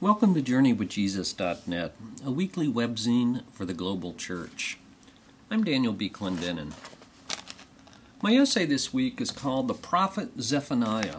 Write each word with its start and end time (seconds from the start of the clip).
Welcome 0.00 0.32
to 0.34 0.42
JourneyWithJesus.net, 0.42 1.92
a 2.24 2.30
weekly 2.30 2.68
webzine 2.68 3.42
for 3.50 3.64
the 3.64 3.74
global 3.74 4.14
church. 4.14 4.78
I'm 5.50 5.64
Daniel 5.64 5.92
B. 5.92 6.08
Clendenin. 6.08 6.72
My 8.22 8.36
essay 8.36 8.64
this 8.64 8.94
week 8.94 9.20
is 9.20 9.32
called 9.32 9.66
The 9.66 9.74
Prophet 9.74 10.40
Zephaniah 10.40 11.16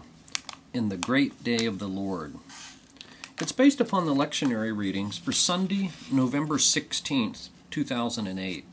in 0.74 0.88
the 0.88 0.96
Great 0.96 1.44
Day 1.44 1.66
of 1.66 1.80
the 1.80 1.90
Lord. 1.90 2.36
It's 3.42 3.52
based 3.52 3.82
upon 3.82 4.06
the 4.06 4.16
lectionary 4.16 4.74
readings 4.74 5.18
for 5.18 5.34
Sunday, 5.34 5.92
November 6.10 6.56
16th, 6.56 7.50
2008. 7.72 8.64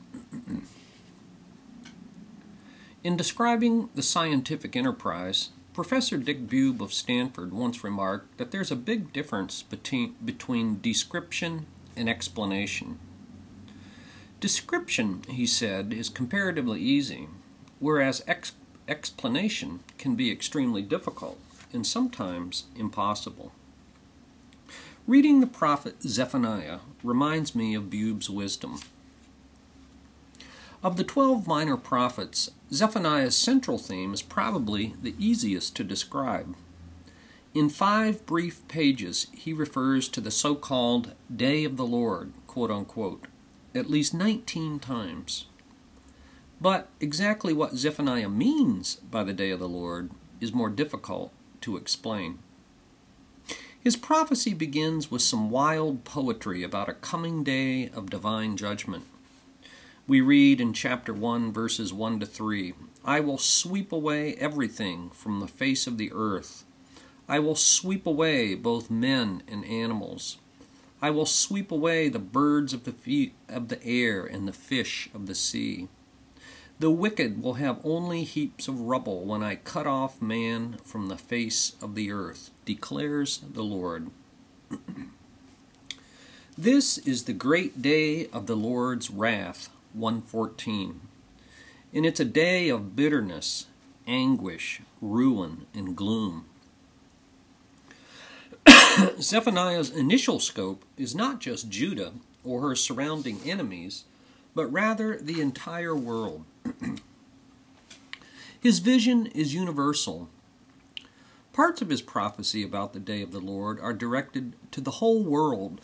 In 3.03 3.17
describing 3.17 3.89
the 3.93 4.01
scientific 4.01 4.73
enterprise, 4.77 5.49
Professor 5.77 6.17
Dick 6.17 6.49
Bube 6.49 6.81
of 6.81 6.91
Stanford 6.91 7.53
once 7.53 7.83
remarked 7.83 8.39
that 8.39 8.49
there's 8.49 8.71
a 8.71 8.75
big 8.75 9.13
difference 9.13 9.61
between, 9.61 10.15
between 10.25 10.81
description 10.81 11.67
and 11.95 12.09
explanation. 12.09 12.97
Description, 14.39 15.21
he 15.29 15.45
said, 15.45 15.93
is 15.93 16.09
comparatively 16.09 16.81
easy, 16.81 17.27
whereas 17.77 18.23
ex- 18.27 18.53
explanation 18.87 19.81
can 19.99 20.15
be 20.15 20.31
extremely 20.31 20.81
difficult 20.81 21.37
and 21.71 21.85
sometimes 21.85 22.63
impossible. 22.75 23.51
Reading 25.05 25.41
the 25.41 25.45
prophet 25.45 26.01
Zephaniah 26.01 26.79
reminds 27.03 27.53
me 27.53 27.75
of 27.75 27.91
Bube's 27.91 28.31
wisdom. 28.31 28.79
Of 30.83 30.95
the 30.95 31.03
twelve 31.03 31.47
minor 31.47 31.75
prophets, 31.75 32.51
Zephaniah's 32.71 33.35
central 33.35 33.79
theme 33.79 34.13
is 34.13 34.21
probably 34.21 34.93
the 35.01 35.15
easiest 35.17 35.75
to 35.77 35.83
describe. 35.83 36.55
In 37.55 37.67
five 37.67 38.23
brief 38.27 38.65
pages, 38.67 39.25
he 39.33 39.53
refers 39.53 40.07
to 40.09 40.21
the 40.21 40.29
so 40.29 40.53
called 40.53 41.15
Day 41.35 41.63
of 41.63 41.77
the 41.77 41.85
Lord, 41.85 42.31
quote 42.45 42.69
unquote, 42.69 43.25
at 43.73 43.89
least 43.89 44.13
19 44.13 44.77
times. 44.77 45.45
But 46.61 46.89
exactly 46.99 47.53
what 47.53 47.75
Zephaniah 47.75 48.29
means 48.29 48.97
by 48.97 49.23
the 49.23 49.33
Day 49.33 49.49
of 49.49 49.59
the 49.59 49.67
Lord 49.67 50.11
is 50.39 50.53
more 50.53 50.69
difficult 50.69 51.31
to 51.61 51.75
explain. 51.75 52.37
His 53.79 53.95
prophecy 53.95 54.53
begins 54.53 55.09
with 55.09 55.23
some 55.23 55.49
wild 55.49 56.03
poetry 56.03 56.61
about 56.61 56.89
a 56.89 56.93
coming 56.93 57.43
day 57.43 57.89
of 57.89 58.11
divine 58.11 58.57
judgment. 58.57 59.05
We 60.09 60.21
read 60.21 60.61
in 60.61 60.71
chapter 60.71 61.11
1, 61.11 61.51
verses 61.51 61.91
1 61.91 62.21
to 62.21 62.25
3 62.25 62.73
I 63.03 63.19
will 63.19 63.37
sweep 63.37 63.91
away 63.91 64.35
everything 64.35 65.09
from 65.09 65.41
the 65.41 65.49
face 65.49 65.85
of 65.85 65.97
the 65.97 66.13
earth. 66.13 66.63
I 67.27 67.39
will 67.39 67.55
sweep 67.55 68.07
away 68.07 68.55
both 68.55 68.89
men 68.89 69.43
and 69.49 69.65
animals. 69.65 70.37
I 71.01 71.09
will 71.09 71.25
sweep 71.25 71.73
away 71.73 72.07
the 72.07 72.19
birds 72.19 72.73
of 72.73 72.85
the, 72.85 72.93
fe- 72.93 73.33
of 73.49 73.67
the 73.67 73.85
air 73.85 74.23
and 74.23 74.47
the 74.47 74.53
fish 74.53 75.09
of 75.13 75.25
the 75.27 75.35
sea. 75.35 75.89
The 76.79 76.89
wicked 76.89 77.43
will 77.43 77.55
have 77.55 77.81
only 77.83 78.23
heaps 78.23 78.69
of 78.69 78.79
rubble 78.79 79.25
when 79.25 79.43
I 79.43 79.55
cut 79.55 79.87
off 79.87 80.21
man 80.21 80.77
from 80.85 81.07
the 81.07 81.17
face 81.17 81.75
of 81.81 81.95
the 81.95 82.13
earth, 82.13 82.51
declares 82.63 83.41
the 83.51 83.63
Lord. 83.63 84.09
this 86.57 86.97
is 86.99 87.25
the 87.25 87.33
great 87.33 87.81
day 87.81 88.27
of 88.27 88.47
the 88.47 88.55
Lord's 88.55 89.11
wrath 89.11 89.67
114. 89.97 91.01
And 91.93 92.05
it's 92.05 92.19
a 92.19 92.25
day 92.25 92.69
of 92.69 92.95
bitterness, 92.95 93.67
anguish, 94.05 94.81
ruin, 95.01 95.65
and 95.73 95.95
gloom. 95.95 96.45
Zephaniah's 99.19 99.89
initial 99.89 100.39
scope 100.39 100.85
is 100.97 101.15
not 101.15 101.39
just 101.39 101.69
Judah 101.69 102.13
or 102.43 102.61
her 102.61 102.75
surrounding 102.75 103.39
enemies, 103.45 104.05
but 104.55 104.71
rather 104.71 105.17
the 105.17 105.41
entire 105.41 105.95
world. 105.95 106.43
his 108.59 108.79
vision 108.79 109.27
is 109.27 109.53
universal. 109.53 110.29
Parts 111.53 111.81
of 111.81 111.89
his 111.89 112.01
prophecy 112.01 112.63
about 112.63 112.93
the 112.93 112.99
day 112.99 113.21
of 113.21 113.31
the 113.31 113.39
Lord 113.39 113.79
are 113.79 113.93
directed 113.93 114.53
to 114.71 114.81
the 114.81 114.91
whole 114.91 115.23
world 115.23 115.81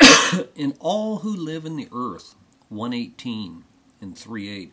and 0.56 0.74
all 0.80 1.18
who 1.18 1.34
live 1.34 1.64
in 1.64 1.76
the 1.76 1.88
earth 1.92 2.34
118 2.72 3.64
and 4.00 4.16
38. 4.16 4.72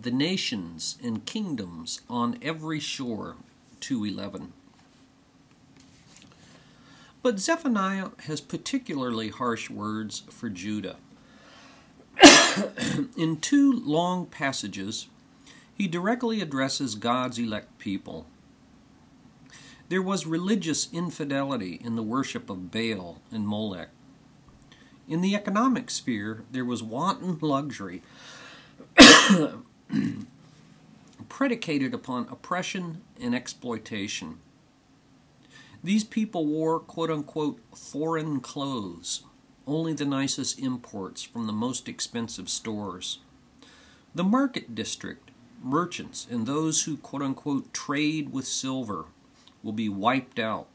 The 0.00 0.10
nations 0.10 0.96
and 1.02 1.24
kingdoms 1.26 2.00
on 2.08 2.38
every 2.40 2.80
shore 2.80 3.36
211. 3.80 4.52
But 7.22 7.38
Zephaniah 7.38 8.10
has 8.24 8.40
particularly 8.40 9.28
harsh 9.28 9.68
words 9.68 10.22
for 10.30 10.48
Judah. 10.48 10.96
In 13.16 13.38
two 13.40 13.72
long 13.72 14.26
passages, 14.26 15.08
he 15.74 15.86
directly 15.86 16.40
addresses 16.40 16.94
God's 16.94 17.38
elect 17.38 17.78
people. 17.78 18.26
There 19.88 20.02
was 20.02 20.26
religious 20.26 20.88
infidelity 20.92 21.78
in 21.84 21.94
the 21.94 22.02
worship 22.02 22.48
of 22.48 22.70
Baal 22.70 23.20
and 23.30 23.46
Molech. 23.46 23.90
In 25.08 25.20
the 25.20 25.36
economic 25.36 25.90
sphere, 25.90 26.42
there 26.50 26.64
was 26.64 26.82
wanton 26.82 27.38
luxury 27.40 28.02
predicated 31.28 31.94
upon 31.94 32.26
oppression 32.28 33.02
and 33.20 33.34
exploitation. 33.34 34.38
These 35.84 36.02
people 36.02 36.46
wore 36.46 36.80
quote 36.80 37.10
unquote 37.10 37.60
foreign 37.72 38.40
clothes, 38.40 39.22
only 39.64 39.92
the 39.92 40.04
nicest 40.04 40.58
imports 40.58 41.22
from 41.22 41.46
the 41.46 41.52
most 41.52 41.88
expensive 41.88 42.48
stores. 42.48 43.18
The 44.12 44.24
market 44.24 44.74
district, 44.74 45.30
merchants, 45.62 46.26
and 46.28 46.46
those 46.46 46.82
who 46.82 46.96
quote 46.96 47.22
unquote 47.22 47.72
trade 47.72 48.32
with 48.32 48.46
silver 48.46 49.04
will 49.62 49.72
be 49.72 49.88
wiped 49.88 50.40
out. 50.40 50.66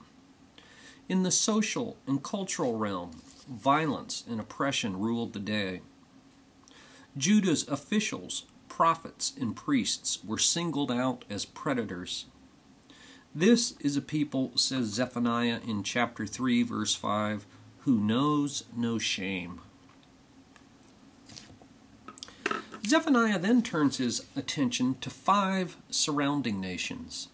In 1.09 1.23
the 1.23 1.31
social 1.31 1.97
and 2.07 2.23
cultural 2.23 2.77
realm, 2.77 3.11
violence 3.51 4.23
and 4.29 4.39
oppression 4.39 4.99
ruled 4.99 5.33
the 5.33 5.39
day. 5.39 5.81
Judah's 7.17 7.67
officials, 7.67 8.45
prophets, 8.69 9.33
and 9.39 9.55
priests 9.55 10.23
were 10.23 10.37
singled 10.37 10.91
out 10.91 11.25
as 11.29 11.45
predators. 11.45 12.25
This 13.35 13.75
is 13.79 13.97
a 13.97 14.01
people, 14.01 14.51
says 14.55 14.87
Zephaniah 14.87 15.59
in 15.65 15.83
chapter 15.83 16.25
3, 16.25 16.63
verse 16.63 16.95
5, 16.95 17.45
who 17.79 17.97
knows 17.97 18.63
no 18.75 18.97
shame. 18.97 19.61
Zephaniah 22.85 23.39
then 23.39 23.61
turns 23.61 23.97
his 23.97 24.25
attention 24.35 24.95
to 25.01 25.09
five 25.09 25.77
surrounding 25.89 26.59
nations. 26.59 27.29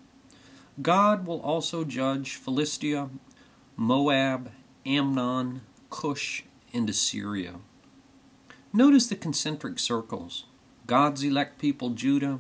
God 0.82 1.26
will 1.26 1.42
also 1.42 1.84
judge 1.84 2.36
Philistia, 2.36 3.10
Moab, 3.76 4.52
Ammon, 4.86 5.62
Cush, 5.90 6.44
and 6.74 6.90
Assyria. 6.90 7.56
Notice 8.74 9.08
the 9.08 9.16
concentric 9.16 9.80
circles 9.80 10.46
God's 10.86 11.24
elect 11.24 11.60
people, 11.60 11.92
Judah, 11.92 12.40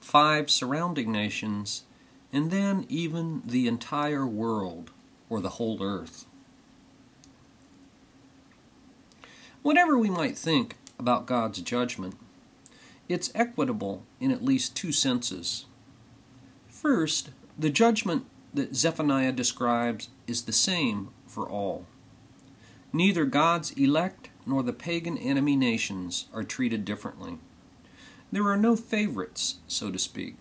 five 0.00 0.50
surrounding 0.50 1.10
nations, 1.10 1.84
and 2.32 2.50
then 2.50 2.86
even 2.88 3.42
the 3.44 3.66
entire 3.66 4.26
world 4.26 4.90
or 5.28 5.40
the 5.40 5.50
whole 5.50 5.82
earth. 5.82 6.26
Whatever 9.62 9.98
we 9.98 10.10
might 10.10 10.38
think 10.38 10.76
about 10.98 11.26
God's 11.26 11.60
judgment, 11.60 12.14
it's 13.08 13.32
equitable 13.34 14.04
in 14.20 14.30
at 14.30 14.44
least 14.44 14.76
two 14.76 14.92
senses. 14.92 15.66
First, 16.68 17.30
the 17.58 17.70
judgment 17.70 18.26
that 18.54 18.76
Zephaniah 18.76 19.32
describes 19.32 20.08
is 20.26 20.42
the 20.42 20.52
same 20.52 21.08
for 21.26 21.48
all. 21.48 21.86
Neither 22.92 23.24
God's 23.24 23.72
elect 23.72 24.30
nor 24.46 24.62
the 24.62 24.72
pagan 24.72 25.18
enemy 25.18 25.56
nations 25.56 26.26
are 26.32 26.44
treated 26.44 26.84
differently. 26.84 27.38
There 28.32 28.48
are 28.48 28.56
no 28.56 28.76
favorites, 28.76 29.56
so 29.66 29.90
to 29.90 29.98
speak. 29.98 30.36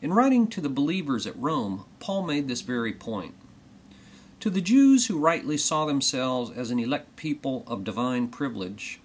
In 0.00 0.12
writing 0.12 0.48
to 0.48 0.60
the 0.60 0.68
believers 0.68 1.26
at 1.26 1.38
Rome, 1.38 1.84
Paul 2.00 2.22
made 2.22 2.48
this 2.48 2.62
very 2.62 2.92
point. 2.92 3.34
To 4.40 4.50
the 4.50 4.60
Jews 4.60 5.06
who 5.06 5.18
rightly 5.18 5.56
saw 5.56 5.86
themselves 5.86 6.50
as 6.50 6.70
an 6.70 6.80
elect 6.80 7.14
people 7.14 7.62
of 7.66 7.84
divine 7.84 8.26
privilege, 8.28 9.00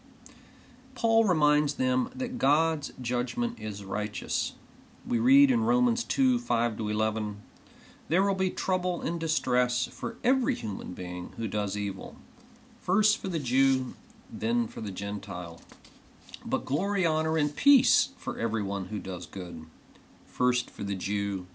Paul 0.95 1.25
reminds 1.25 1.75
them 1.75 2.09
that 2.15 2.39
God's 2.39 2.91
judgment 2.99 3.59
is 3.59 3.85
righteous. 3.85 4.53
We 5.07 5.19
read 5.19 5.51
in 5.51 5.61
Romans 5.61 6.03
2 6.03 6.39
5 6.39 6.77
to 6.77 6.89
11 6.89 7.43
there 8.09 8.23
will 8.23 8.35
be 8.35 8.49
trouble 8.49 9.01
and 9.01 9.19
distress 9.19 9.87
for 9.87 10.17
every 10.23 10.55
human 10.55 10.93
being 10.93 11.33
who 11.37 11.47
does 11.47 11.77
evil, 11.77 12.15
first 12.79 13.17
for 13.17 13.27
the 13.27 13.39
Jew, 13.39 13.95
then 14.31 14.67
for 14.67 14.81
the 14.81 14.91
Gentile. 14.91 15.61
But 16.45 16.65
glory, 16.65 17.05
honor, 17.05 17.37
and 17.37 17.55
peace 17.55 18.09
for 18.17 18.39
everyone 18.39 18.85
who 18.85 18.99
does 18.99 19.25
good, 19.25 19.65
first 20.25 20.69
for 20.69 20.83
the 20.83 20.95
Jew, 20.95 21.47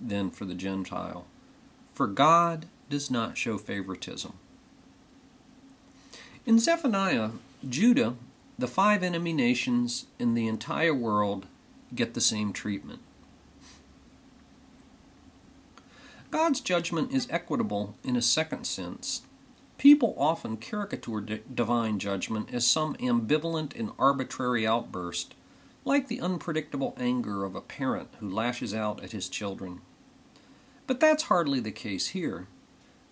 then 0.00 0.30
for 0.30 0.44
the 0.44 0.54
Gentile. 0.54 1.26
For 1.94 2.06
God 2.06 2.66
does 2.90 3.10
not 3.10 3.38
show 3.38 3.56
favoritism. 3.56 4.34
In 6.44 6.58
Zephaniah, 6.58 7.30
Judah, 7.66 8.14
the 8.58 8.68
five 8.68 9.02
enemy 9.02 9.32
nations, 9.32 10.06
in 10.18 10.34
the 10.34 10.46
entire 10.46 10.94
world 10.94 11.46
get 11.94 12.14
the 12.14 12.20
same 12.20 12.52
treatment. 12.52 13.00
God's 16.36 16.60
judgment 16.60 17.14
is 17.14 17.26
equitable 17.30 17.96
in 18.04 18.14
a 18.14 18.20
second 18.20 18.66
sense. 18.66 19.22
People 19.78 20.14
often 20.18 20.58
caricature 20.58 21.22
divine 21.22 21.98
judgment 21.98 22.52
as 22.52 22.66
some 22.66 22.94
ambivalent 22.96 23.74
and 23.74 23.92
arbitrary 23.98 24.66
outburst, 24.66 25.34
like 25.86 26.08
the 26.08 26.20
unpredictable 26.20 26.94
anger 26.98 27.42
of 27.44 27.56
a 27.56 27.62
parent 27.62 28.10
who 28.20 28.28
lashes 28.28 28.74
out 28.74 29.02
at 29.02 29.12
his 29.12 29.30
children. 29.30 29.80
But 30.86 31.00
that's 31.00 31.22
hardly 31.22 31.58
the 31.58 31.72
case 31.72 32.08
here. 32.08 32.48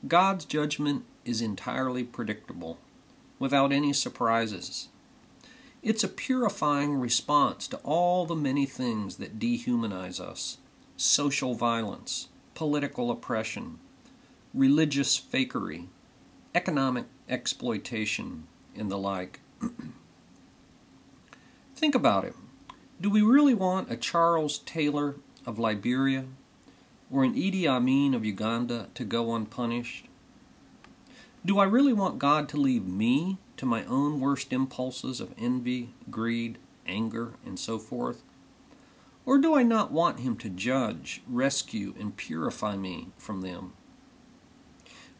God's 0.06 0.44
judgment 0.44 1.06
is 1.24 1.40
entirely 1.40 2.04
predictable, 2.04 2.76
without 3.38 3.72
any 3.72 3.94
surprises. 3.94 4.88
It's 5.82 6.04
a 6.04 6.08
purifying 6.08 6.96
response 6.96 7.68
to 7.68 7.78
all 7.78 8.26
the 8.26 8.36
many 8.36 8.66
things 8.66 9.16
that 9.16 9.38
dehumanize 9.38 10.20
us 10.20 10.58
social 10.98 11.54
violence, 11.54 12.28
political 12.54 13.10
oppression, 13.10 13.78
religious 14.52 15.20
fakery, 15.20 15.88
economic 16.54 17.06
exploitation, 17.28 18.46
and 18.76 18.90
the 18.90 18.98
like. 18.98 19.40
Think 21.76 21.94
about 21.94 22.24
it. 22.24 22.34
Do 23.00 23.10
we 23.10 23.22
really 23.22 23.54
want 23.54 23.90
a 23.90 23.96
Charles 23.96 24.58
Taylor 24.58 25.16
of 25.44 25.58
Liberia 25.58 26.26
or 27.10 27.24
an 27.24 27.34
Idi 27.34 27.66
Amin 27.66 28.14
of 28.14 28.24
Uganda 28.24 28.88
to 28.94 29.04
go 29.04 29.34
unpunished? 29.34 30.06
Do 31.44 31.58
I 31.58 31.64
really 31.64 31.92
want 31.92 32.18
God 32.18 32.48
to 32.50 32.56
leave 32.56 32.86
me 32.86 33.38
to 33.58 33.66
my 33.66 33.84
own 33.84 34.20
worst 34.20 34.52
impulses 34.52 35.20
of 35.20 35.34
envy, 35.36 35.90
greed, 36.10 36.58
anger, 36.86 37.34
and 37.44 37.58
so 37.58 37.78
forth? 37.78 38.22
Or 39.26 39.38
do 39.38 39.54
I 39.54 39.62
not 39.62 39.90
want 39.90 40.20
Him 40.20 40.36
to 40.38 40.50
judge, 40.50 41.22
rescue, 41.26 41.94
and 41.98 42.16
purify 42.16 42.76
me 42.76 43.08
from 43.16 43.40
them? 43.40 43.72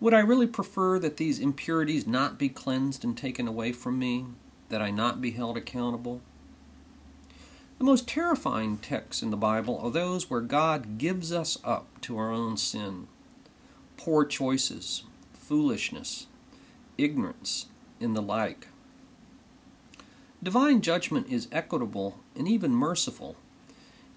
Would 0.01 0.13
I 0.13 0.21
really 0.21 0.47
prefer 0.47 0.99
that 0.99 1.17
these 1.17 1.39
impurities 1.39 2.07
not 2.07 2.39
be 2.39 2.49
cleansed 2.51 3.05
and 3.05 3.17
taken 3.17 3.49
away 3.49 3.73
from 3.73 3.99
me, 3.99 4.27
that 4.69 4.83
I 4.83 4.91
not 4.91 5.23
be 5.23 5.31
held 5.31 5.57
accountable? 5.57 6.21
The 7.79 7.85
most 7.85 8.07
terrifying 8.07 8.79
texts 8.79 9.23
in 9.23 9.31
the 9.31 9.37
Bible 9.37 9.79
are 9.79 9.91
those 9.91 10.29
where 10.29 10.41
God 10.41 10.99
gives 10.99 11.33
us 11.33 11.59
up 11.65 11.87
to 12.03 12.19
our 12.19 12.31
own 12.31 12.57
sin, 12.57 13.09
poor 13.97 14.25
choices, 14.25 15.05
foolishness, 15.33 16.27
ignorance, 16.99 17.67
and 18.01 18.15
the 18.15 18.23
like. 18.23 18.69
Divine 20.43 20.83
judgment 20.83 21.29
is 21.31 21.49
equitable 21.51 22.19
and 22.37 22.47
even 22.47 22.73
merciful 22.73 23.37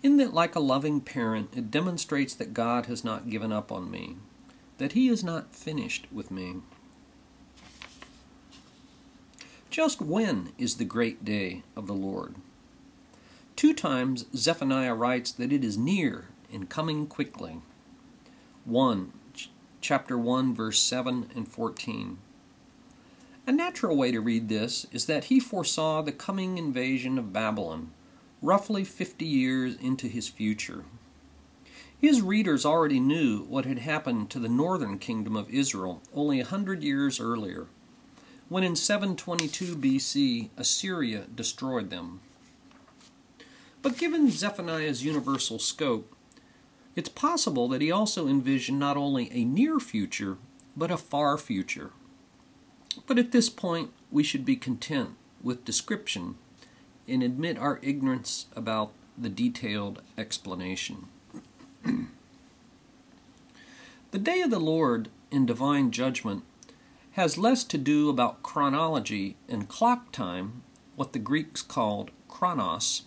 in 0.04 0.18
that, 0.18 0.34
like 0.34 0.56
a 0.56 0.60
loving 0.60 1.02
parent, 1.02 1.50
it 1.56 1.72
demonstrates 1.72 2.34
that 2.36 2.54
God 2.54 2.86
has 2.86 3.04
not 3.04 3.30
given 3.30 3.52
up 3.52 3.72
on 3.72 3.90
me, 3.90 4.18
that 4.78 4.94
He 4.94 5.08
is 5.08 5.24
not 5.24 5.56
finished 5.56 6.08
with 6.12 6.30
me. 6.30 6.58
Just 9.70 10.02
when 10.02 10.54
is 10.58 10.76
the 10.78 10.86
great 10.86 11.26
day 11.26 11.64
of 11.76 11.88
the 11.88 11.94
Lord? 11.94 12.36
Two 13.56 13.74
times 13.74 14.26
Zephaniah 14.36 14.94
writes 14.94 15.32
that 15.32 15.52
it 15.52 15.64
is 15.64 15.78
near 15.78 16.30
and 16.54 16.70
coming 16.70 17.08
quickly. 17.08 17.62
1. 18.66 19.12
Chapter 19.82 20.18
1, 20.18 20.54
verse 20.54 20.80
7 20.80 21.30
and 21.36 21.48
14. 21.48 22.18
A 23.46 23.52
natural 23.52 23.96
way 23.96 24.12
to 24.12 24.20
read 24.20 24.50
this 24.50 24.86
is 24.92 25.06
that 25.06 25.26
he 25.26 25.40
foresaw 25.40 26.02
the 26.02 26.12
coming 26.12 26.58
invasion 26.58 27.18
of 27.18 27.32
Babylon 27.34 27.92
roughly 28.42 28.84
50 28.84 29.26
years 29.26 29.76
into 29.76 30.08
his 30.08 30.28
future. 30.28 30.86
His 32.00 32.22
readers 32.22 32.66
already 32.66 33.00
knew 33.00 33.44
what 33.46 33.66
had 33.66 33.80
happened 33.80 34.30
to 34.30 34.40
the 34.40 34.50
northern 34.50 35.00
kingdom 35.00 35.36
of 35.36 35.50
Israel 35.50 36.04
only 36.14 36.40
a 36.40 36.46
hundred 36.46 36.84
years 36.84 37.20
earlier, 37.20 37.66
when 38.50 38.64
in 38.64 38.76
722 38.76 39.76
BC 39.76 40.50
Assyria 40.56 41.26
destroyed 41.34 41.90
them. 41.90 42.22
But 43.82 43.98
given 43.98 44.30
Zephaniah's 44.30 45.04
universal 45.04 45.58
scope, 45.58 46.16
it's 46.96 47.10
possible 47.10 47.68
that 47.70 47.82
he 47.82 47.92
also 47.92 48.28
envisioned 48.28 48.80
not 48.80 48.98
only 48.98 49.32
a 49.32 49.44
near 49.44 49.80
future, 49.80 50.38
but 50.76 50.92
a 50.92 50.98
far 50.98 51.38
future. 51.38 51.92
But 53.08 53.18
at 53.18 53.32
this 53.32 53.50
point, 53.50 53.92
we 54.12 54.24
should 54.24 54.46
be 54.46 54.56
content 54.56 55.12
with 55.42 55.66
description 55.66 56.36
and 57.08 57.24
admit 57.24 57.58
our 57.58 57.80
ignorance 57.82 58.48
about 58.56 58.92
the 59.18 59.30
detailed 59.30 60.02
explanation. 60.18 61.08
the 64.12 64.20
day 64.20 64.42
of 64.42 64.52
the 64.52 64.60
Lord 64.60 65.10
in 65.32 65.46
divine 65.46 65.92
judgment 65.92 66.44
has 67.14 67.38
less 67.38 67.64
to 67.64 67.78
do 67.78 68.10
about 68.10 68.44
chronology 68.44 69.36
and 69.50 69.68
clock 69.68 70.12
time, 70.12 70.62
what 70.96 71.14
the 71.14 71.20
Greeks 71.20 71.62
called 71.62 72.12
chronos, 72.28 73.04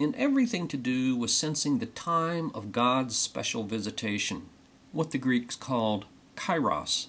and 0.00 0.14
everything 0.16 0.66
to 0.68 0.76
do 0.76 1.14
with 1.14 1.30
sensing 1.30 1.78
the 1.78 1.86
time 1.86 2.50
of 2.54 2.72
God's 2.72 3.16
special 3.16 3.64
visitation, 3.64 4.48
what 4.92 5.10
the 5.10 5.18
Greeks 5.18 5.56
called 5.56 6.06
kairos. 6.36 7.08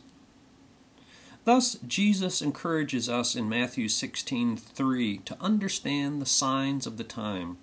Thus, 1.46 1.78
Jesus 1.88 2.42
encourages 2.42 3.08
us 3.08 3.36
in 3.36 3.48
Matthew 3.48 3.88
16:3 3.88 5.20
to 5.26 5.40
understand 5.40 6.20
the 6.20 6.26
signs 6.26 6.88
of 6.88 6.98
the 6.98 7.04
time. 7.04 7.58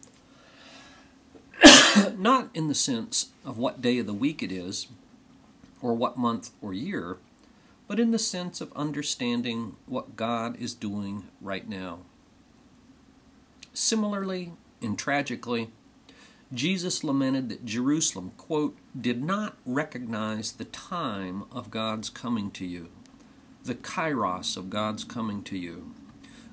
Not 2.17 2.49
in 2.55 2.69
the 2.69 2.77
sense 2.77 3.31
of 3.45 3.59
what 3.59 3.83
day 3.83 3.99
of 3.99 4.07
the 4.07 4.15
week 4.15 4.41
it 4.41 4.53
is, 4.53 4.87
or 5.81 5.95
what 5.95 6.17
month 6.17 6.51
or 6.61 6.73
year, 6.73 7.19
but 7.89 7.99
in 7.99 8.13
the 8.13 8.21
sense 8.21 8.61
of 8.61 8.73
understanding 8.75 9.75
what 9.87 10.15
God 10.15 10.57
is 10.61 10.75
doing 10.75 11.25
right 11.41 11.69
now. 11.69 11.99
Similarly 13.75 14.53
and 14.81 14.97
tragically, 14.97 15.71
Jesus 16.55 17.03
lamented 17.03 17.49
that 17.49 17.65
Jerusalem, 17.65 18.31
quote, 18.37 18.77
did 18.99 19.25
not 19.25 19.57
recognize 19.67 20.53
the 20.53 20.67
time 20.67 21.47
of 21.51 21.73
God's 21.73 22.11
coming 22.11 22.53
to 22.53 22.65
you 22.65 22.89
the 23.65 23.75
kairos 23.75 24.57
of 24.57 24.71
God's 24.71 25.05
coming 25.05 25.43
to 25.45 25.57
you. 25.57 25.95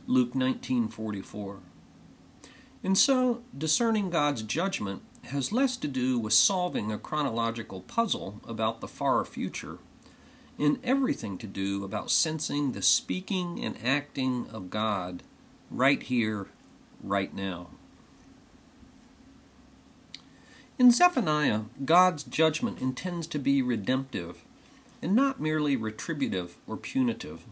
Luke 0.08 0.34
19:44. 0.34 1.60
And 2.84 2.98
so, 2.98 3.42
discerning 3.58 4.10
God's 4.10 4.42
judgment 4.42 5.02
has 5.24 5.52
less 5.52 5.76
to 5.78 5.88
do 5.88 6.18
with 6.18 6.34
solving 6.34 6.92
a 6.92 6.98
chronological 6.98 7.82
puzzle 7.82 8.40
about 8.48 8.80
the 8.80 8.88
far 8.88 9.26
future 9.26 9.80
and 10.58 10.80
everything 10.84 11.38
to 11.38 11.48
do 11.48 11.84
about 11.84 12.12
sensing 12.12 12.72
the 12.72 12.82
speaking 12.82 13.64
and 13.64 13.78
acting 13.84 14.48
of 14.52 14.70
God 14.70 15.24
right 15.72 16.02
here, 16.04 16.48
right 17.02 17.34
now. 17.34 17.68
In 20.78 20.92
Zephaniah, 20.92 21.62
God's 21.84 22.24
judgment 22.24 22.80
intends 22.80 23.28
to 23.28 23.40
be 23.40 23.62
redemptive 23.62 24.44
and 25.02 25.16
not 25.16 25.40
merely 25.40 25.76
retributive 25.76 26.58
or 26.68 26.78
punitive. 26.78 27.46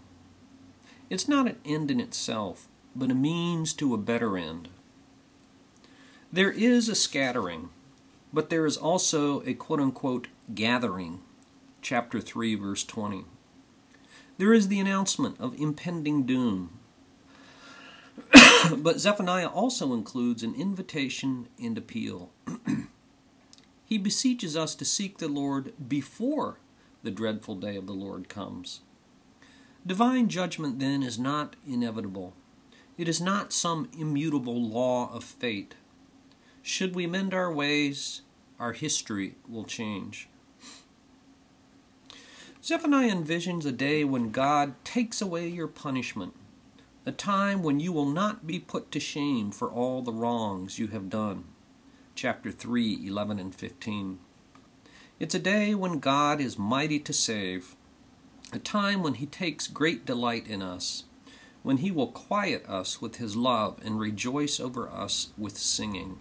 It's 1.09 1.27
not 1.27 1.47
an 1.47 1.57
end 1.63 1.89
in 1.89 1.99
itself, 1.99 2.67
but 2.95 3.11
a 3.11 3.15
means 3.15 3.73
to 3.73 3.93
a 3.93 3.97
better 3.97 4.37
end. 4.37 4.69
There 6.31 6.51
is 6.51 6.89
a 6.89 6.95
scattering, 6.95 7.69
but 8.33 8.49
there 8.49 8.65
is 8.65 8.75
also 8.75 9.41
a 9.43 9.53
quote 9.53 9.79
unquote 9.79 10.27
gathering. 10.53 11.21
Chapter 11.81 12.19
3, 12.19 12.55
verse 12.55 12.83
20. 12.83 13.23
There 14.37 14.53
is 14.53 14.67
the 14.67 14.79
announcement 14.79 15.39
of 15.39 15.59
impending 15.59 16.25
doom. 16.25 16.79
but 18.77 18.99
Zephaniah 18.99 19.47
also 19.47 19.93
includes 19.93 20.43
an 20.43 20.53
invitation 20.55 21.47
and 21.61 21.77
appeal. 21.77 22.31
he 23.85 23.97
beseeches 23.97 24.57
us 24.57 24.75
to 24.75 24.85
seek 24.85 25.17
the 25.17 25.27
Lord 25.27 25.73
before 25.87 26.59
the 27.03 27.11
dreadful 27.11 27.55
day 27.55 27.75
of 27.75 27.87
the 27.87 27.93
Lord 27.93 28.29
comes. 28.29 28.81
Divine 29.85 30.27
judgment, 30.27 30.79
then, 30.79 31.03
is 31.03 31.17
not 31.17 31.55
inevitable. 31.65 32.33
It 32.97 33.07
is 33.07 33.21
not 33.21 33.53
some 33.53 33.89
immutable 33.97 34.61
law 34.61 35.13
of 35.13 35.23
fate. 35.23 35.75
Should 36.61 36.95
we 36.95 37.07
mend 37.07 37.33
our 37.33 37.53
ways, 37.53 38.21
our 38.59 38.73
history 38.73 39.35
will 39.47 39.63
change. 39.63 40.27
Zephaniah 42.63 43.15
envisions 43.15 43.65
a 43.65 43.71
day 43.71 44.03
when 44.03 44.31
God 44.31 44.73
takes 44.83 45.21
away 45.21 45.47
your 45.47 45.67
punishment, 45.67 46.33
a 47.05 47.13
time 47.13 47.63
when 47.63 47.79
you 47.79 47.93
will 47.93 48.09
not 48.09 48.45
be 48.45 48.59
put 48.59 48.91
to 48.91 48.99
shame 48.99 49.51
for 49.51 49.69
all 49.69 50.01
the 50.01 50.11
wrongs 50.11 50.77
you 50.77 50.87
have 50.87 51.09
done. 51.09 51.45
Chapter 52.15 52.51
3, 52.51 53.07
11 53.07 53.39
and 53.39 53.55
15. 53.55 54.19
It's 55.19 55.33
a 55.33 55.39
day 55.39 55.73
when 55.73 55.97
God 55.97 56.39
is 56.39 56.59
mighty 56.59 56.99
to 56.99 57.11
save, 57.11 57.75
a 58.53 58.59
time 58.59 59.01
when 59.01 59.15
He 59.15 59.25
takes 59.25 59.67
great 59.67 60.05
delight 60.05 60.45
in 60.47 60.61
us, 60.61 61.05
when 61.63 61.77
He 61.77 61.89
will 61.89 62.07
quiet 62.07 62.63
us 62.67 63.01
with 63.01 63.15
His 63.15 63.35
love 63.35 63.79
and 63.83 63.99
rejoice 63.99 64.59
over 64.59 64.87
us 64.87 65.29
with 65.35 65.57
singing. 65.57 66.19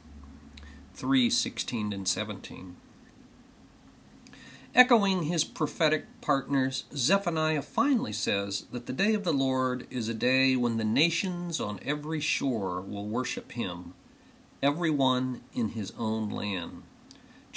3 0.95 1.29
16 1.29 1.93
and 1.93 2.09
17. 2.09 2.77
Echoing 4.75 5.25
his 5.25 5.45
prophetic 5.45 6.05
partners, 6.21 6.85
Zephaniah 6.95 7.63
finally 7.63 8.13
says 8.13 8.67
that 8.73 8.87
the 8.87 8.93
day 8.93 9.15
of 9.15 9.25
the 9.25 9.33
Lord 9.33 9.87
is 9.91 10.09
a 10.09 10.15
day 10.15 10.55
when 10.55 10.77
the 10.77 10.85
nations 10.85 11.61
on 11.61 11.81
every 11.83 12.21
shore 12.21 12.83
will 12.83 13.07
worship 13.07 13.53
him, 13.53 13.95
every 14.63 14.91
one 14.91 15.41
in 15.55 15.71
his 15.71 15.93
own 15.99 16.29
land. 16.29 16.83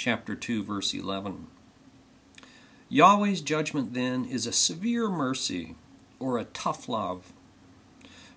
Chapter 0.02 0.34
2, 0.34 0.64
verse 0.64 0.94
11. 0.94 1.46
Yahweh's 2.88 3.42
judgment 3.42 3.92
then 3.92 4.24
is 4.24 4.46
a 4.46 4.50
severe 4.52 5.10
mercy 5.10 5.74
or 6.18 6.38
a 6.38 6.44
tough 6.44 6.88
love, 6.88 7.34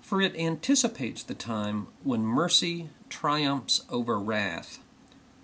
for 0.01 0.20
it 0.20 0.36
anticipates 0.36 1.24
the 1.24 1.34
time 1.34 1.88
when 2.03 2.25
mercy 2.25 2.89
triumphs 3.08 3.86
over 3.89 4.20
wrath. 4.20 4.79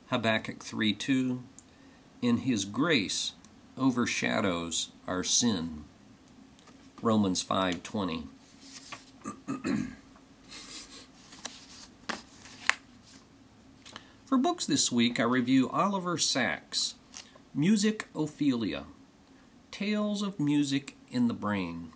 Habakkuk 0.08 0.62
3 0.62 0.92
2 0.92 1.42
in 2.22 2.40
his 2.40 2.66
grace 2.66 3.32
overshadows 3.78 4.90
our 5.08 5.24
sin. 5.24 5.86
Romans 7.02 7.42
5:20. 7.42 8.26
For 14.30 14.38
books 14.38 14.68
this 14.68 14.92
week, 14.92 15.20
I 15.20 15.24
review 15.24 15.72
Oliver 15.72 16.20
Sacks' 16.20 16.94
Musicophilia 17.58 18.84
Tales 19.72 20.22
of 20.22 20.40
Music 20.40 20.96
in 21.10 21.28
the 21.28 21.34
Brain. 21.34 21.94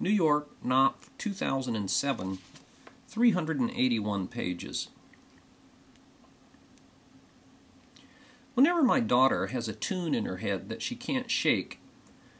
New 0.00 0.10
York, 0.10 0.48
Knopf, 0.64 1.10
2007, 1.16 2.38
381 3.06 4.26
pages. 4.26 4.88
Whenever 8.54 8.82
my 8.82 8.98
daughter 8.98 9.46
has 9.46 9.68
a 9.68 9.72
tune 9.72 10.16
in 10.16 10.24
her 10.24 10.38
head 10.38 10.68
that 10.68 10.82
she 10.82 10.96
can't 10.96 11.30
shake, 11.30 11.78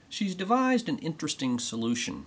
she's 0.09 0.35
devised 0.35 0.89
an 0.89 0.99
interesting 0.99 1.61
solution. 1.61 2.27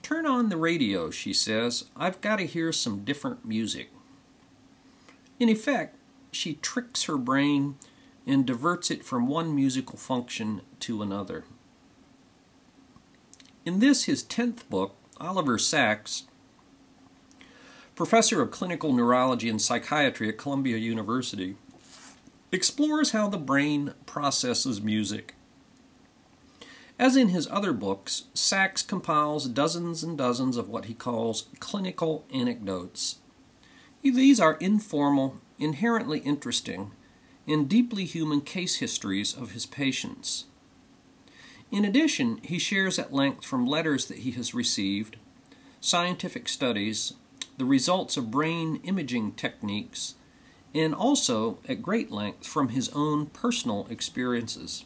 Turn 0.00 0.24
on 0.24 0.48
the 0.48 0.56
radio, 0.56 1.10
she 1.10 1.34
says. 1.34 1.90
I've 1.94 2.22
got 2.22 2.36
to 2.36 2.46
hear 2.46 2.72
some 2.72 3.04
different 3.04 3.44
music. 3.44 3.90
In 5.42 5.48
effect, 5.48 5.96
she 6.30 6.54
tricks 6.54 7.02
her 7.06 7.18
brain 7.18 7.74
and 8.28 8.46
diverts 8.46 8.92
it 8.92 9.04
from 9.04 9.26
one 9.26 9.52
musical 9.56 9.98
function 9.98 10.60
to 10.78 11.02
another. 11.02 11.42
In 13.66 13.80
this, 13.80 14.04
his 14.04 14.22
tenth 14.22 14.70
book, 14.70 14.94
Oliver 15.18 15.58
Sacks, 15.58 16.28
professor 17.96 18.40
of 18.40 18.52
clinical 18.52 18.92
neurology 18.92 19.48
and 19.48 19.60
psychiatry 19.60 20.28
at 20.28 20.38
Columbia 20.38 20.76
University, 20.76 21.56
explores 22.52 23.10
how 23.10 23.28
the 23.28 23.36
brain 23.36 23.94
processes 24.06 24.80
music. 24.80 25.34
As 27.00 27.16
in 27.16 27.30
his 27.30 27.48
other 27.50 27.72
books, 27.72 28.26
Sacks 28.32 28.80
compiles 28.80 29.48
dozens 29.48 30.04
and 30.04 30.16
dozens 30.16 30.56
of 30.56 30.68
what 30.68 30.84
he 30.84 30.94
calls 30.94 31.48
clinical 31.58 32.24
anecdotes. 32.32 33.16
These 34.02 34.40
are 34.40 34.54
informal, 34.54 35.40
inherently 35.58 36.18
interesting, 36.20 36.90
and 37.46 37.68
deeply 37.68 38.04
human 38.04 38.40
case 38.40 38.76
histories 38.76 39.34
of 39.34 39.52
his 39.52 39.66
patients. 39.66 40.46
In 41.70 41.84
addition, 41.84 42.38
he 42.42 42.58
shares 42.58 42.98
at 42.98 43.12
length 43.12 43.44
from 43.44 43.66
letters 43.66 44.06
that 44.06 44.18
he 44.18 44.32
has 44.32 44.54
received, 44.54 45.16
scientific 45.80 46.48
studies, 46.48 47.14
the 47.58 47.64
results 47.64 48.16
of 48.16 48.30
brain 48.30 48.80
imaging 48.84 49.32
techniques, 49.32 50.14
and 50.74 50.94
also 50.94 51.58
at 51.68 51.82
great 51.82 52.10
length 52.10 52.46
from 52.46 52.70
his 52.70 52.88
own 52.90 53.26
personal 53.26 53.86
experiences. 53.88 54.84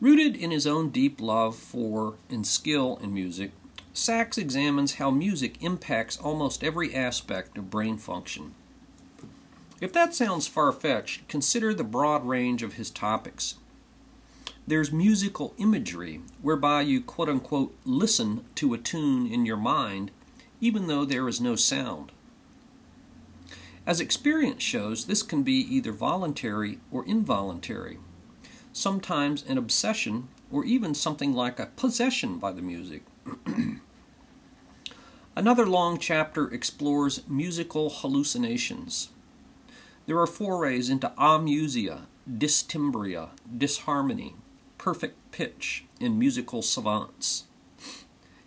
Rooted 0.00 0.36
in 0.36 0.50
his 0.50 0.66
own 0.66 0.90
deep 0.90 1.20
love 1.20 1.56
for 1.56 2.16
and 2.28 2.46
skill 2.46 2.98
in 3.02 3.14
music, 3.14 3.52
Sacks 3.96 4.36
examines 4.38 4.94
how 4.94 5.12
music 5.12 5.62
impacts 5.62 6.16
almost 6.16 6.64
every 6.64 6.92
aspect 6.92 7.56
of 7.56 7.70
brain 7.70 7.96
function. 7.96 8.56
If 9.80 9.92
that 9.92 10.16
sounds 10.16 10.48
far 10.48 10.72
fetched, 10.72 11.28
consider 11.28 11.72
the 11.72 11.84
broad 11.84 12.26
range 12.26 12.64
of 12.64 12.72
his 12.72 12.90
topics. 12.90 13.54
There's 14.66 14.90
musical 14.90 15.54
imagery, 15.58 16.22
whereby 16.42 16.82
you 16.82 17.02
quote 17.02 17.28
unquote 17.28 17.72
listen 17.84 18.44
to 18.56 18.74
a 18.74 18.78
tune 18.78 19.28
in 19.28 19.46
your 19.46 19.56
mind, 19.56 20.10
even 20.60 20.88
though 20.88 21.04
there 21.04 21.28
is 21.28 21.40
no 21.40 21.54
sound. 21.54 22.10
As 23.86 24.00
experience 24.00 24.62
shows, 24.62 25.04
this 25.04 25.22
can 25.22 25.44
be 25.44 25.60
either 25.72 25.92
voluntary 25.92 26.80
or 26.90 27.06
involuntary, 27.06 27.98
sometimes 28.72 29.44
an 29.44 29.56
obsession 29.56 30.26
or 30.50 30.64
even 30.64 30.96
something 30.96 31.32
like 31.32 31.60
a 31.60 31.66
possession 31.66 32.38
by 32.38 32.50
the 32.50 32.62
music. 32.62 33.04
Another 35.36 35.66
long 35.66 35.98
chapter 35.98 36.46
explores 36.46 37.26
musical 37.26 37.90
hallucinations. 37.90 39.08
There 40.06 40.18
are 40.20 40.28
forays 40.28 40.88
into 40.88 41.12
amusia, 41.18 42.02
dystimbria, 42.30 43.30
disharmony, 43.56 44.36
perfect 44.78 45.16
pitch, 45.32 45.86
and 46.00 46.18
musical 46.18 46.62
savants. 46.62 47.44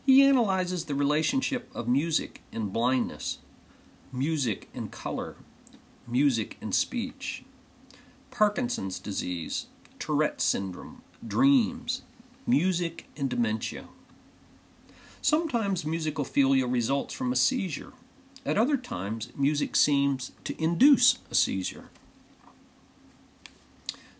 He 0.06 0.24
analyzes 0.24 0.86
the 0.86 0.96
relationship 0.96 1.70
of 1.75 1.89
music 1.89 2.41
and 2.53 2.72
blindness, 2.72 3.39
music 4.13 4.70
and 4.74 4.89
color, 4.89 5.36
music 6.08 6.56
and 6.62 6.74
speech, 6.74 7.44
Parkinson's 8.32 8.98
disease, 8.98 9.67
Tourette 10.00 10.39
syndrome, 10.39 11.01
dreams, 11.25 12.03
music 12.46 13.08
and 13.17 13.29
dementia. 13.29 13.89
Sometimes 15.27 15.84
musicophilia 15.84 16.72
results 16.72 17.13
from 17.13 17.34
a 17.34 17.36
seizure. 17.36 17.91
At 18.46 18.57
other 18.57 18.77
times, 18.77 19.29
music 19.36 19.75
seems 19.75 20.31
to 20.46 20.55
induce 20.57 21.19
a 21.29 21.36
seizure. 21.36 21.89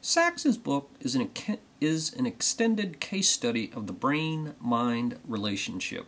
Sacks's 0.02 0.58
book 0.58 0.90
is 1.00 1.16
an, 1.16 1.32
is 1.80 2.14
an 2.14 2.26
extended 2.26 3.00
case 3.00 3.30
study 3.30 3.72
of 3.74 3.88
the 3.88 3.94
brain 3.94 4.56
mind 4.60 5.18
relationship. 5.26 6.08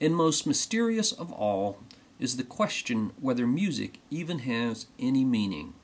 And 0.00 0.16
most 0.16 0.44
mysterious 0.44 1.12
of 1.12 1.30
all, 1.30 1.78
is 2.18 2.38
the 2.38 2.42
question 2.42 3.12
whether 3.20 3.46
music 3.46 4.00
even 4.10 4.40
has 4.40 4.88
any 4.98 5.24
meaning. 5.24 5.74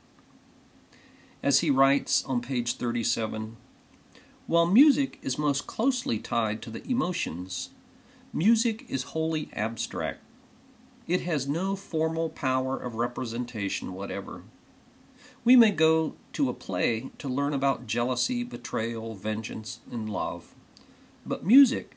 As 1.44 1.60
he 1.60 1.70
writes 1.70 2.24
on 2.24 2.40
page 2.40 2.74
37, 2.74 3.56
while 4.46 4.66
music 4.66 5.18
is 5.22 5.38
most 5.38 5.66
closely 5.66 6.18
tied 6.18 6.60
to 6.62 6.70
the 6.70 6.86
emotions, 6.90 7.70
music 8.32 8.84
is 8.88 9.04
wholly 9.04 9.48
abstract. 9.52 10.20
It 11.06 11.22
has 11.22 11.48
no 11.48 11.76
formal 11.76 12.28
power 12.28 12.76
of 12.76 12.94
representation 12.94 13.92
whatever. 13.92 14.42
We 15.44 15.56
may 15.56 15.70
go 15.70 16.14
to 16.34 16.48
a 16.48 16.54
play 16.54 17.10
to 17.18 17.28
learn 17.28 17.52
about 17.52 17.86
jealousy, 17.86 18.44
betrayal, 18.44 19.14
vengeance, 19.14 19.80
and 19.90 20.08
love. 20.08 20.54
But 21.26 21.44
music, 21.44 21.96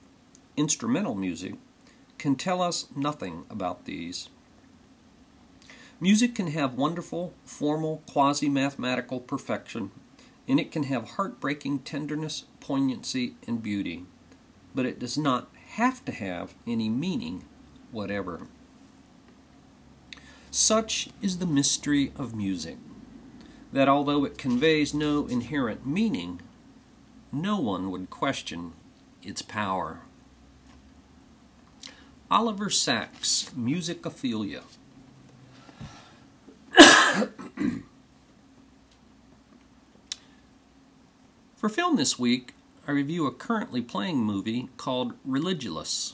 instrumental 0.57 1.15
music, 1.15 1.55
can 2.17 2.35
tell 2.35 2.61
us 2.61 2.87
nothing 2.95 3.45
about 3.49 3.85
these. 3.85 4.29
Music 5.99 6.35
can 6.35 6.47
have 6.47 6.73
wonderful, 6.73 7.33
formal, 7.43 8.03
quasi 8.09 8.49
mathematical 8.49 9.19
perfection, 9.19 9.91
and 10.47 10.59
it 10.59 10.71
can 10.71 10.83
have 10.83 11.11
heartbreaking 11.11 11.79
tenderness, 11.79 12.45
poignancy, 12.59 13.35
and 13.47 13.63
beauty, 13.63 14.05
but 14.73 14.85
it 14.85 14.99
does 14.99 15.17
not 15.17 15.49
have 15.75 16.03
to 16.05 16.11
have 16.11 16.53
any 16.67 16.89
meaning 16.89 17.43
whatever. 17.91 18.47
Such 20.51 21.09
is 21.21 21.39
the 21.39 21.45
mystery 21.45 22.11
of 22.15 22.35
music, 22.35 22.77
that 23.73 23.89
although 23.89 24.23
it 24.23 24.37
conveys 24.37 24.93
no 24.93 25.27
inherent 25.27 25.85
meaning, 25.85 26.41
no 27.31 27.59
one 27.59 27.91
would 27.91 28.09
question 28.09 28.73
its 29.21 29.41
power. 29.41 29.99
Oliver 32.31 32.69
Sacks, 32.69 33.51
Musicophilia. 33.57 34.63
For 41.65 41.69
film 41.69 41.95
this 41.95 42.19
week, 42.19 42.53
I 42.87 42.91
review 42.91 43.25
a 43.25 43.31
currently 43.31 43.81
playing 43.81 44.19
movie 44.19 44.69
called 44.77 45.15
Religulous. 45.27 46.13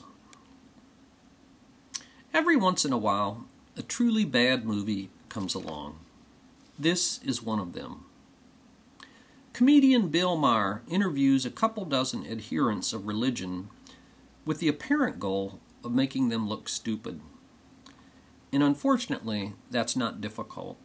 Every 2.32 2.56
once 2.56 2.86
in 2.86 2.92
a 2.94 2.96
while, 2.96 3.44
a 3.76 3.82
truly 3.82 4.24
bad 4.24 4.64
movie 4.64 5.10
comes 5.28 5.54
along. 5.54 5.98
This 6.78 7.22
is 7.22 7.42
one 7.42 7.58
of 7.58 7.74
them. 7.74 8.06
Comedian 9.52 10.08
Bill 10.08 10.38
Maher 10.38 10.80
interviews 10.88 11.44
a 11.44 11.50
couple 11.50 11.84
dozen 11.84 12.26
adherents 12.26 12.94
of 12.94 13.06
religion 13.06 13.68
with 14.46 14.58
the 14.58 14.68
apparent 14.68 15.20
goal 15.20 15.60
of 15.84 15.92
making 15.92 16.30
them 16.30 16.48
look 16.48 16.66
stupid. 16.66 17.20
And 18.54 18.62
unfortunately, 18.62 19.52
that's 19.70 19.96
not 19.96 20.22
difficult. 20.22 20.78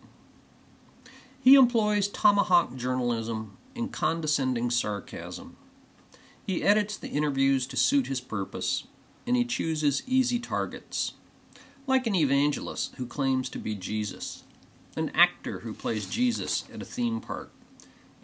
He 1.39 1.55
employs 1.55 2.09
tomahawk 2.09 2.75
journalism 2.75 3.56
and 3.77 3.91
condescending 3.91 4.69
sarcasm. 4.69 5.55
He 6.45 6.63
edits 6.63 6.97
the 6.97 7.09
interviews 7.09 7.67
to 7.67 7.77
suit 7.77 8.07
his 8.07 8.21
purpose, 8.21 8.87
and 9.25 9.35
he 9.35 9.45
chooses 9.45 10.03
easy 10.07 10.39
targets, 10.39 11.13
like 11.85 12.07
an 12.07 12.15
evangelist 12.15 12.95
who 12.95 13.05
claims 13.05 13.49
to 13.49 13.59
be 13.59 13.75
Jesus, 13.75 14.43
an 14.95 15.11
actor 15.13 15.59
who 15.59 15.73
plays 15.73 16.09
Jesus 16.09 16.63
at 16.73 16.81
a 16.81 16.85
theme 16.85 17.21
park, 17.21 17.51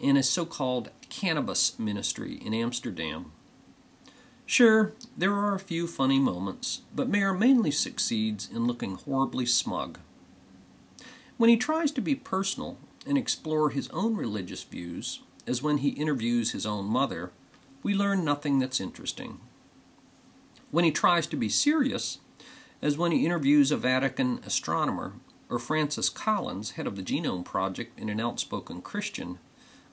and 0.02 0.18
a 0.18 0.22
so 0.22 0.44
called 0.44 0.90
cannabis 1.08 1.78
ministry 1.78 2.34
in 2.44 2.52
Amsterdam. 2.52 3.32
Sure, 4.46 4.92
there 5.16 5.32
are 5.32 5.54
a 5.54 5.60
few 5.60 5.86
funny 5.86 6.18
moments, 6.18 6.82
but 6.94 7.08
Maher 7.08 7.32
mainly 7.32 7.70
succeeds 7.70 8.48
in 8.50 8.66
looking 8.66 8.96
horribly 8.96 9.46
smug. 9.46 9.98
When 11.36 11.48
he 11.48 11.56
tries 11.56 11.90
to 11.92 12.00
be 12.00 12.14
personal 12.14 12.78
and 13.06 13.16
explore 13.16 13.70
his 13.70 13.88
own 13.88 14.16
religious 14.16 14.62
views, 14.62 15.20
as 15.46 15.62
when 15.62 15.78
he 15.78 15.90
interviews 15.90 16.52
his 16.52 16.66
own 16.66 16.86
mother, 16.86 17.30
we 17.82 17.94
learn 17.94 18.24
nothing 18.24 18.58
that's 18.58 18.80
interesting. 18.80 19.40
When 20.70 20.84
he 20.84 20.90
tries 20.90 21.26
to 21.28 21.36
be 21.36 21.48
serious, 21.48 22.18
as 22.82 22.98
when 22.98 23.12
he 23.12 23.24
interviews 23.24 23.70
a 23.70 23.76
Vatican 23.76 24.40
astronomer 24.44 25.14
or 25.48 25.58
Francis 25.58 26.08
Collins, 26.08 26.72
head 26.72 26.86
of 26.86 26.96
the 26.96 27.02
Genome 27.02 27.44
Project 27.44 27.98
and 27.98 28.10
an 28.10 28.20
outspoken 28.20 28.82
Christian, 28.82 29.38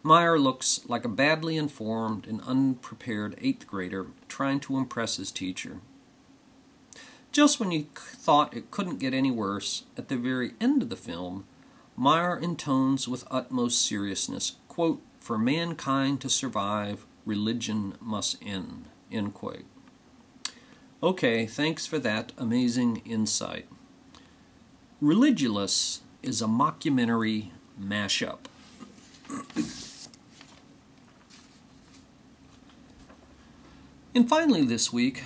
Maher 0.03 0.39
looks 0.39 0.81
like 0.87 1.05
a 1.05 1.09
badly 1.09 1.57
informed 1.57 2.25
and 2.25 2.41
unprepared 2.41 3.35
eighth 3.39 3.67
grader 3.67 4.07
trying 4.27 4.59
to 4.61 4.77
impress 4.77 5.17
his 5.17 5.31
teacher. 5.31 5.81
Just 7.31 7.59
when 7.59 7.71
you 7.71 7.87
thought 7.93 8.55
it 8.55 8.71
couldn't 8.71 8.99
get 8.99 9.13
any 9.13 9.31
worse, 9.31 9.83
at 9.95 10.09
the 10.09 10.17
very 10.17 10.53
end 10.59 10.81
of 10.81 10.89
the 10.89 10.95
film, 10.95 11.45
Maher 11.95 12.37
intones 12.37 13.07
with 13.07 13.27
utmost 13.29 13.85
seriousness, 13.85 14.55
quote, 14.67 15.01
For 15.21 15.37
mankind 15.37 16.19
to 16.21 16.29
survive, 16.29 17.05
religion 17.27 17.93
must 18.01 18.37
end. 18.43 18.85
End 19.11 19.35
quote. 19.35 19.65
Okay, 21.03 21.45
thanks 21.45 21.85
for 21.85 21.99
that 21.99 22.31
amazing 22.39 23.03
insight. 23.05 23.67
Religulous 24.99 25.99
is 26.23 26.41
a 26.41 26.47
mockumentary 26.47 27.51
mashup. 27.79 28.39
and 34.15 34.27
finally, 34.27 34.65
this 34.65 34.91
week, 34.91 35.23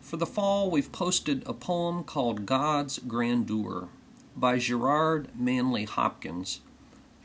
for 0.00 0.16
the 0.16 0.26
fall, 0.26 0.72
we've 0.72 0.90
posted 0.90 1.44
a 1.46 1.54
poem 1.54 2.02
called 2.02 2.46
God's 2.46 2.98
Grandeur 2.98 3.88
by 4.36 4.58
Gerard 4.58 5.28
Manley 5.38 5.84
Hopkins, 5.84 6.60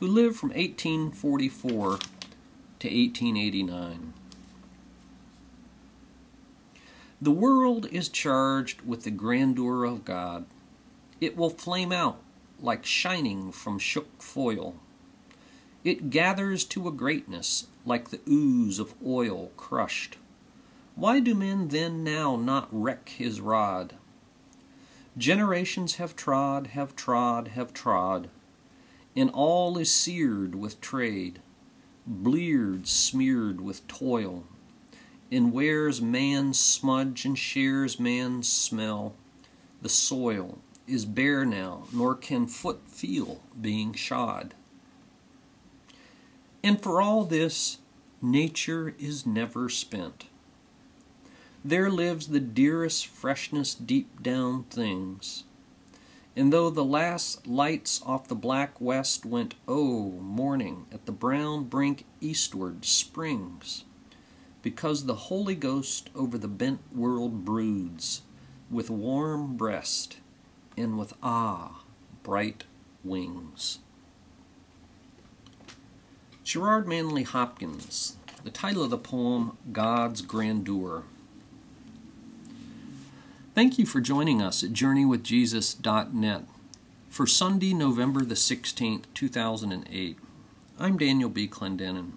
who 0.03 0.09
lived 0.09 0.35
from 0.35 0.49
1844 0.49 1.79
to 1.79 1.87
1889. 1.87 4.13
The 7.21 7.31
world 7.31 7.87
is 7.89 8.09
charged 8.09 8.81
with 8.81 9.05
the 9.05 9.11
grandeur 9.11 9.85
of 9.85 10.03
God. 10.03 10.45
It 11.21 11.37
will 11.37 11.49
flame 11.49 11.93
out 11.93 12.19
like 12.59 12.85
shining 12.85 13.53
from 13.53 13.79
shook 13.79 14.21
foil. 14.21 14.75
It 15.85 16.09
gathers 16.09 16.65
to 16.65 16.89
a 16.89 16.91
greatness 16.91 17.67
like 17.85 18.09
the 18.09 18.19
ooze 18.27 18.79
of 18.79 18.95
oil 19.07 19.51
crushed. 19.55 20.17
Why 20.95 21.21
do 21.21 21.33
men 21.33 21.69
then 21.69 22.03
now 22.03 22.35
not 22.35 22.67
reck 22.73 23.07
his 23.07 23.39
rod? 23.39 23.93
Generations 25.17 25.95
have 25.95 26.17
trod, 26.17 26.67
have 26.67 26.93
trod, 26.93 27.47
have 27.49 27.73
trod, 27.73 28.29
and 29.15 29.29
all 29.31 29.77
is 29.77 29.91
seared 29.91 30.55
with 30.55 30.81
trade, 30.81 31.39
bleared, 32.05 32.87
smeared 32.87 33.61
with 33.61 33.87
toil, 33.87 34.45
and 35.31 35.53
wears 35.53 36.01
man's 36.01 36.59
smudge 36.59 37.25
and 37.25 37.37
shares 37.37 37.99
man's 37.99 38.51
smell. 38.51 39.13
The 39.81 39.89
soil 39.89 40.59
is 40.87 41.05
bare 41.05 41.45
now, 41.45 41.83
nor 41.93 42.15
can 42.15 42.47
foot 42.47 42.81
feel 42.87 43.41
being 43.59 43.93
shod. 43.93 44.53
And 46.63 46.81
for 46.81 47.01
all 47.01 47.25
this, 47.25 47.79
nature 48.21 48.95
is 48.97 49.25
never 49.25 49.69
spent. 49.69 50.25
There 51.65 51.89
lives 51.89 52.27
the 52.27 52.39
dearest 52.39 53.07
freshness 53.07 53.73
deep 53.73 54.21
down 54.21 54.63
things. 54.63 55.45
And 56.35 56.51
though 56.51 56.71
the 56.71 56.83
last 56.83 57.45
lights 57.45 58.01
off 58.05 58.27
the 58.27 58.35
black 58.35 58.81
west 58.81 59.25
went, 59.25 59.53
oh, 59.67 60.09
morning, 60.11 60.87
at 60.91 61.05
the 61.05 61.11
brown 61.11 61.65
brink 61.65 62.05
eastward 62.21 62.85
springs, 62.85 63.83
because 64.63 65.05
the 65.05 65.15
Holy 65.15 65.53
Ghost 65.53 66.09
over 66.15 66.37
the 66.37 66.47
bent 66.47 66.79
world 66.95 67.45
broods, 67.45 68.23
with 68.71 68.89
warm 68.89 69.55
breast 69.55 70.17
and 70.75 70.97
with 70.97 71.13
ah, 71.21 71.83
bright 72.23 72.63
wings. 73.03 73.79
Gerard 76.43 76.87
Manley 76.87 77.23
Hopkins, 77.23 78.17
the 78.43 78.49
title 78.49 78.83
of 78.83 78.89
the 78.89 78.97
poem, 78.97 79.57
God's 79.71 80.21
Grandeur. 80.21 81.03
Thank 83.55 83.77
you 83.77 83.85
for 83.85 84.01
joining 84.01 84.41
us 84.41 84.63
at 84.63 84.71
JourneyWithJesus.net 84.71 86.45
for 87.07 87.27
Sunday, 87.27 87.71
November 87.75 88.25
the 88.25 88.33
16th, 88.33 89.03
2008. 89.13 90.17
I'm 90.79 90.97
Daniel 90.97 91.29
B. 91.29 91.47
Clendenin. 91.47 92.13